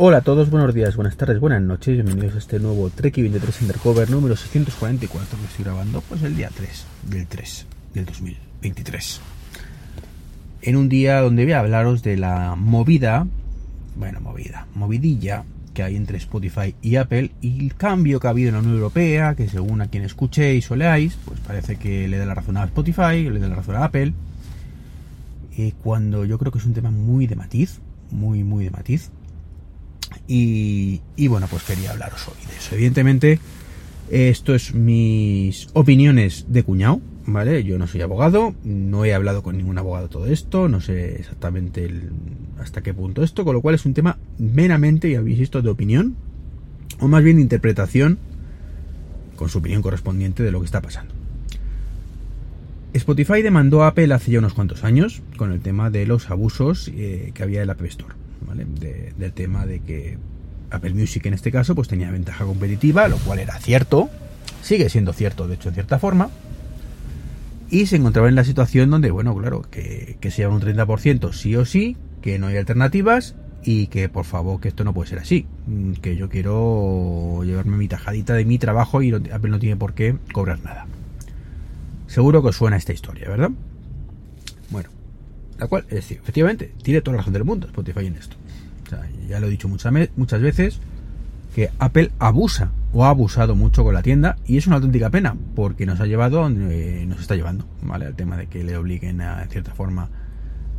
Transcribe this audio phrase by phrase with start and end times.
[0.00, 3.62] Hola a todos, buenos días, buenas tardes, buenas noches, bienvenidos a este nuevo Trek 23
[3.62, 9.20] Undercover número 644 que estoy grabando pues el día 3 del 3 del 2023.
[10.62, 13.26] En un día donde voy a hablaros de la movida,
[13.96, 15.42] bueno, movida, movidilla
[15.74, 18.76] que hay entre Spotify y Apple y el cambio que ha habido en la Unión
[18.76, 22.56] Europea, que según a quien escuchéis o leáis, pues parece que le da la razón
[22.56, 24.12] a Spotify, le da la razón a Apple,
[25.56, 27.80] eh, cuando yo creo que es un tema muy de matiz,
[28.12, 29.10] muy, muy de matiz
[30.28, 32.74] y, bueno, pues quería hablaros hoy de eso.
[32.74, 33.40] Evidentemente,
[34.10, 37.64] esto es mis opiniones de cuñado, ¿vale?
[37.64, 41.90] Yo no soy abogado, no he hablado con ningún abogado todo esto, no sé exactamente
[42.60, 45.70] hasta qué punto esto, con lo cual es un tema meramente, ya habéis visto, de
[45.70, 46.16] opinión,
[47.00, 48.18] o más bien de interpretación,
[49.36, 51.14] con su opinión correspondiente de lo que está pasando.
[52.92, 56.90] Spotify demandó a Apple hace ya unos cuantos años con el tema de los abusos
[56.94, 60.18] eh, que había en la App Store del tema de que
[60.70, 64.10] Apple Music en este caso pues tenía ventaja competitiva, lo cual era cierto,
[64.62, 66.30] sigue siendo cierto de hecho en cierta forma,
[67.70, 71.32] y se encontraba en la situación donde, bueno, claro, que, que se lleva un 30%
[71.32, 75.10] sí o sí, que no hay alternativas y que por favor que esto no puede
[75.10, 79.58] ser así, mm, que yo quiero llevarme mi tajadita de mi trabajo y Apple no
[79.58, 80.86] tiene por qué cobrar nada.
[82.06, 83.50] Seguro que os suena esta historia, ¿verdad?
[84.70, 84.88] Bueno,
[85.58, 88.36] la cual, es decir, efectivamente, tiene toda la razón del mundo Spotify en esto.
[89.28, 90.80] ya lo he dicho muchas, muchas veces,
[91.54, 95.36] que Apple abusa o ha abusado mucho con la tienda y es una auténtica pena
[95.54, 98.06] porque nos ha llevado donde nos está llevando, ¿vale?
[98.06, 100.08] Al tema de que le obliguen a, en cierta forma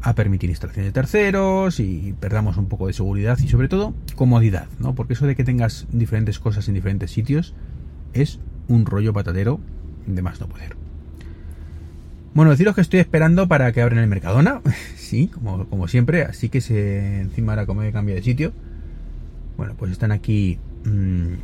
[0.00, 4.66] a permitir instalaciones de terceros y perdamos un poco de seguridad y sobre todo comodidad,
[4.80, 4.94] ¿no?
[4.94, 7.54] Porque eso de que tengas diferentes cosas en diferentes sitios
[8.12, 9.60] es un rollo patatero
[10.06, 10.81] de más no poder.
[12.34, 14.62] Bueno, deciros que estoy esperando para que abran el Mercadona,
[14.96, 18.52] sí, como, como siempre, así que se encima ahora como he cambiado de sitio.
[19.58, 21.34] Bueno, pues están aquí mmm,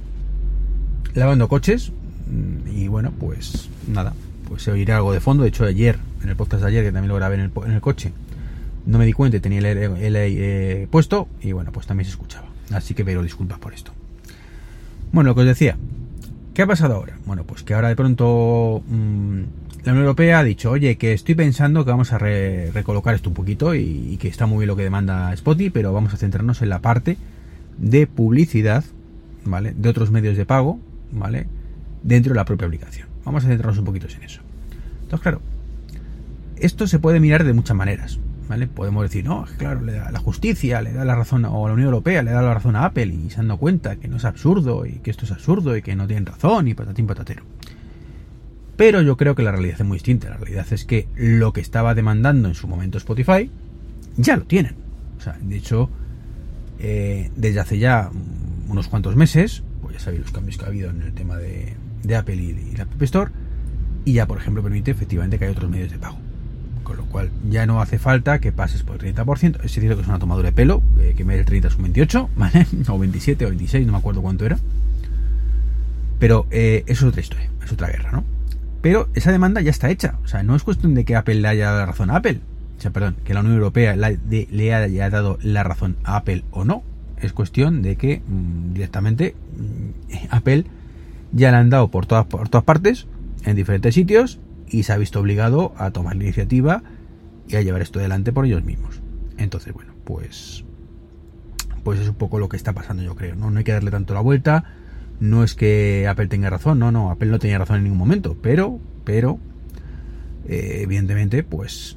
[1.15, 1.93] lavando coches
[2.27, 4.15] mm, y bueno, pues nada,
[4.49, 5.43] pues se oirá algo de fondo.
[5.43, 7.73] De hecho, ayer, en el podcast de ayer, que también lo grabé en el, en
[7.73, 8.13] el coche,
[8.87, 12.13] no me di cuenta y tenía el, el, eh, puesto y bueno, pues también se
[12.13, 12.49] escuchaba.
[12.73, 13.93] Así que pero disculpas por esto.
[15.13, 15.77] Bueno, lo que os decía,
[16.55, 17.19] ¿qué ha pasado ahora?
[17.27, 18.83] Bueno, pues que ahora de pronto...
[18.89, 19.43] Mmm,
[19.89, 23.35] la Unión Europea ha dicho, oye, que estoy pensando que vamos a recolocar esto un
[23.35, 26.69] poquito y, que está muy bien lo que demanda Spotify, pero vamos a centrarnos en
[26.69, 27.17] la parte
[27.79, 28.85] de publicidad,
[29.47, 29.73] ¿vale?
[29.75, 30.79] De otros medios de pago,
[31.11, 31.47] ¿vale?
[32.03, 33.09] Dentro de la propia aplicación.
[33.25, 34.43] Vamos a centrarnos un poquito en eso.
[35.05, 35.41] Entonces, claro,
[36.59, 38.67] esto se puede mirar de muchas maneras, ¿vale?
[38.67, 41.87] Podemos decir, no, claro, le da la justicia, le da la razón, o la Unión
[41.87, 44.27] Europea le da la razón a Apple y se han dado cuenta que no es
[44.27, 47.43] absurdo y que esto es absurdo y que no tienen razón y patatín patatero.
[48.79, 50.31] Pero yo creo que la realidad es muy distinta.
[50.31, 53.51] La realidad es que lo que estaba demandando en su momento Spotify
[54.17, 54.77] ya lo tienen.
[55.19, 55.91] O sea, de hecho,
[56.79, 58.09] eh, desde hace ya
[58.69, 61.75] unos cuantos meses, pues ya sabéis los cambios que ha habido en el tema de,
[62.17, 63.33] Apple y, la App Store,
[64.05, 66.19] y ya, por ejemplo, permite efectivamente que hay otros medios de pago.
[66.85, 69.59] Con lo cual ya no hace falta que pases por el 30%.
[69.65, 71.83] Es cierto que es una tomadura de pelo, eh, que me el 30 es un
[71.83, 72.65] 28, ¿vale?
[72.87, 74.57] O 27 o 26, no me acuerdo cuánto era.
[76.21, 78.38] Pero eh, eso es otra historia, es otra guerra, ¿no?
[78.81, 80.19] Pero esa demanda ya está hecha.
[80.25, 82.41] O sea, no es cuestión de que Apple le haya dado la razón a Apple.
[82.79, 86.65] O sea, perdón, que la Unión Europea le haya dado la razón a Apple o
[86.65, 86.83] no.
[87.21, 90.65] Es cuestión de que mm, directamente mm, Apple
[91.33, 93.07] ya le han dado por todas, por todas partes,
[93.45, 94.39] en diferentes sitios,
[94.69, 96.83] y se ha visto obligado a tomar la iniciativa
[97.49, 99.01] y a llevar esto adelante por ellos mismos.
[99.39, 100.65] Entonces, bueno, pues
[101.83, 103.35] pues es un poco lo que está pasando, yo creo.
[103.35, 104.65] No, no hay que darle tanto la vuelta
[105.21, 108.37] no es que Apple tenga razón, no, no, Apple no tenía razón en ningún momento,
[108.41, 109.39] pero, pero,
[110.47, 111.97] eh, evidentemente, pues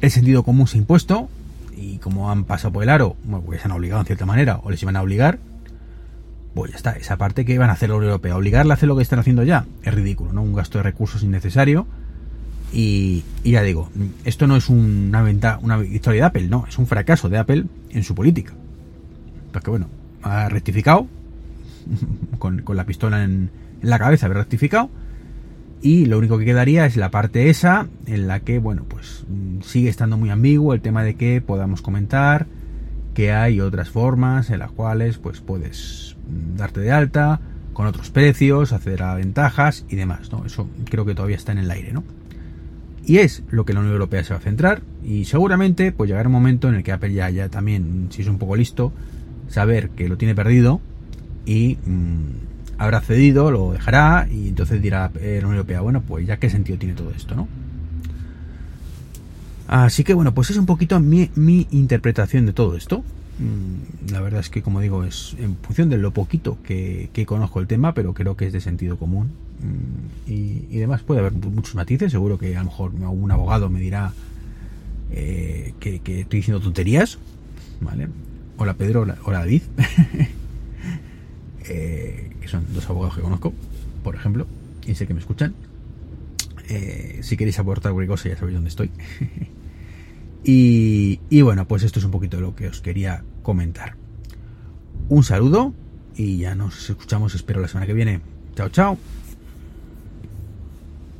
[0.00, 1.28] el sentido común se ha impuesto
[1.76, 4.60] y como han pasado por el aro, bueno, porque se han obligado en cierta manera
[4.62, 5.38] o les iban a obligar,
[6.54, 8.88] pues ya está, esa parte que iban a hacer la Unión Europea, obligarle a hacer
[8.88, 10.42] lo que están haciendo ya, es ridículo, ¿no?
[10.42, 11.86] Un gasto de recursos innecesario.
[12.72, 13.90] Y, ya digo,
[14.24, 17.64] esto no es una, venta, una victoria de Apple, no, es un fracaso de Apple
[17.90, 18.54] en su política.
[19.52, 19.88] Porque bueno,
[20.22, 21.06] ha rectificado,
[22.38, 23.50] con, la pistola en,
[23.82, 24.90] la cabeza, haber rectificado.
[25.82, 29.60] Y lo único que quedaría es la parte esa, en la que, bueno, pues mm,
[29.62, 32.46] sigue estando muy ambiguo el tema de que podamos comentar
[33.14, 37.40] que hay otras formas en las cuales pues puedes mm, darte de alta
[37.72, 40.44] con otros precios, acceder a ventajas y demás, ¿no?
[40.46, 42.04] Eso creo que todavía está en el aire, ¿no?
[43.04, 46.28] Y es lo que la Unión Europea se va a centrar y seguramente pues llegará
[46.28, 48.92] un momento en el que Apple ya, ya también, si es un poco listo,
[49.48, 50.80] saber que lo tiene perdido
[51.46, 56.26] y mm, habrá cedido, lo dejará y entonces dirá eh, la Unión Europea, bueno, pues
[56.26, 57.48] ya qué sentido tiene todo esto, ¿no?
[59.68, 63.02] Así que bueno, pues es un poquito mi, mi interpretación de todo esto,
[63.38, 67.60] Mm, la verdad es que, como digo, es en función de lo poquito que, conozco
[67.60, 69.30] el tema, pero creo que es de sentido común.
[69.60, 72.12] Mm, y, demás, puede haber muchos matices.
[72.12, 74.12] Seguro que a lo mejor un abogado me dirá
[75.10, 77.18] eh, que, estoy diciendo tonterías.
[77.80, 78.08] ¿Vale?
[78.56, 79.62] Hola Pedro, hola, David.
[82.46, 83.52] Son dos abogados que conozco,
[84.02, 84.46] por ejemplo,
[84.86, 85.54] y sé que me escuchan.
[86.68, 88.90] Eh, si queréis aportar cualquier cosa, ya sabéis dónde estoy.
[90.48, 93.96] Y, bueno, pues esto es un poquito lo que os quería comentar.
[95.08, 95.74] Un saludo
[96.14, 98.20] y ya nos escuchamos, espero, la semana que viene.
[98.54, 98.96] Chao, chao.